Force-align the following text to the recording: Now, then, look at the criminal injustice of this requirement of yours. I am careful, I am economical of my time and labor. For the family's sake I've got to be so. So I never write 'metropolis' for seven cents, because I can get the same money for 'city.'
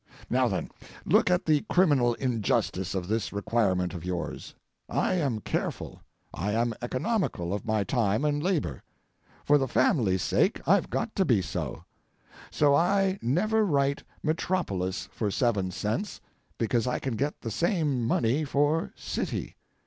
Now, 0.31 0.47
then, 0.47 0.71
look 1.05 1.29
at 1.29 1.45
the 1.45 1.61
criminal 1.69 2.15
injustice 2.15 2.95
of 2.95 3.07
this 3.07 3.31
requirement 3.31 3.93
of 3.93 4.03
yours. 4.03 4.55
I 4.89 5.13
am 5.13 5.41
careful, 5.41 6.01
I 6.33 6.53
am 6.53 6.73
economical 6.81 7.53
of 7.53 7.67
my 7.67 7.83
time 7.83 8.25
and 8.25 8.41
labor. 8.41 8.81
For 9.45 9.59
the 9.59 9.67
family's 9.67 10.23
sake 10.23 10.59
I've 10.67 10.89
got 10.89 11.15
to 11.17 11.23
be 11.23 11.39
so. 11.43 11.83
So 12.49 12.73
I 12.73 13.19
never 13.21 13.63
write 13.63 14.01
'metropolis' 14.23 15.07
for 15.11 15.29
seven 15.29 15.69
cents, 15.69 16.19
because 16.57 16.87
I 16.87 16.97
can 16.97 17.15
get 17.15 17.39
the 17.41 17.51
same 17.51 18.03
money 18.03 18.43
for 18.43 18.93
'city.' 18.95 19.55